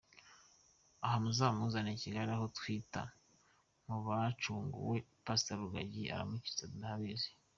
[1.05, 1.19] ahaa
[1.53, 3.01] mumuzane Kgl aho twita
[3.87, 7.29] mubacunguwe Pasita Rugagi aramukiza ndabizi.